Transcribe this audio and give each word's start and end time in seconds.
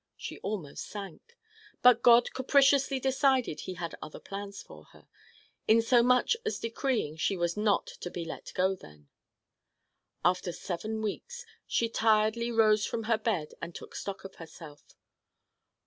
She 0.17 0.39
almost 0.39 0.85
sank. 0.87 1.37
But 1.83 2.01
God 2.01 2.33
capriciously 2.33 2.99
decided 2.99 3.59
he 3.59 3.75
had 3.75 3.93
other 4.01 4.19
plans 4.19 4.63
for 4.63 4.85
her 4.85 5.07
insomuch 5.67 6.35
as 6.43 6.57
decreeing 6.57 7.17
she 7.17 7.37
was 7.37 7.55
not 7.55 7.85
to 7.85 8.09
be 8.09 8.25
let 8.25 8.51
go 8.55 8.73
then. 8.73 9.09
After 10.25 10.51
seven 10.53 11.03
weeks 11.03 11.45
she 11.67 11.87
tiredly 11.87 12.51
rose 12.51 12.83
from 12.83 13.03
her 13.03 13.17
bed 13.19 13.53
and 13.61 13.75
took 13.75 13.93
stock 13.93 14.23
of 14.23 14.37
herself. 14.37 14.95